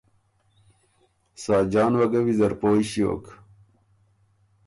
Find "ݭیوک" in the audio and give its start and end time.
2.89-3.25